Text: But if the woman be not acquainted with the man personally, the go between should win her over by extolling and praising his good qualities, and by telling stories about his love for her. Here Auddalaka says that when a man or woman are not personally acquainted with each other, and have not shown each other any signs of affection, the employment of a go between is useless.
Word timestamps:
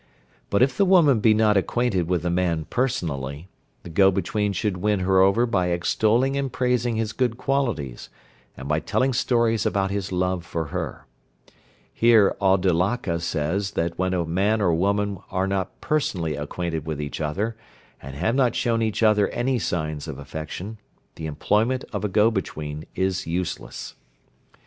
But 0.49 0.63
if 0.63 0.75
the 0.75 0.83
woman 0.83 1.19
be 1.19 1.31
not 1.35 1.57
acquainted 1.57 2.07
with 2.09 2.23
the 2.23 2.31
man 2.31 2.65
personally, 2.71 3.49
the 3.83 3.89
go 3.91 4.09
between 4.09 4.51
should 4.51 4.77
win 4.77 5.01
her 5.01 5.21
over 5.21 5.45
by 5.45 5.67
extolling 5.67 6.35
and 6.35 6.51
praising 6.51 6.95
his 6.95 7.13
good 7.13 7.37
qualities, 7.37 8.09
and 8.57 8.67
by 8.67 8.79
telling 8.79 9.13
stories 9.13 9.63
about 9.63 9.91
his 9.91 10.11
love 10.11 10.43
for 10.43 10.69
her. 10.73 11.05
Here 11.93 12.35
Auddalaka 12.41 13.19
says 13.19 13.73
that 13.73 13.99
when 13.99 14.15
a 14.15 14.25
man 14.25 14.59
or 14.59 14.73
woman 14.73 15.19
are 15.29 15.45
not 15.45 15.79
personally 15.81 16.35
acquainted 16.35 16.87
with 16.87 16.99
each 16.99 17.21
other, 17.21 17.55
and 18.01 18.15
have 18.15 18.33
not 18.33 18.55
shown 18.55 18.81
each 18.81 19.03
other 19.03 19.27
any 19.29 19.59
signs 19.59 20.07
of 20.07 20.17
affection, 20.17 20.79
the 21.13 21.27
employment 21.27 21.85
of 21.93 22.03
a 22.03 22.09
go 22.09 22.31
between 22.31 22.85
is 22.95 23.27
useless. 23.27 23.93